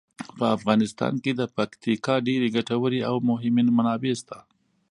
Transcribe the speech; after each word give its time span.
په 0.37 0.45
افغانستان 0.57 1.13
کې 1.23 1.31
د 1.35 1.41
پکتیکا 1.55 2.15
ډیرې 2.27 2.47
ګټورې 2.55 2.99
او 3.09 3.15
مهمې 3.29 3.63
منابع 3.77 4.13
شته. 4.21 4.37